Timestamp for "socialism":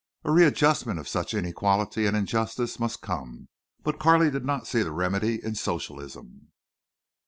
5.53-6.49